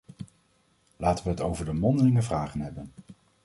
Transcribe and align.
Laten 0.97 1.23
we 1.23 1.29
het 1.29 1.41
over 1.41 1.65
de 1.65 1.73
mondelinge 1.73 2.21
vragen 2.21 2.59
hebben. 2.59 2.91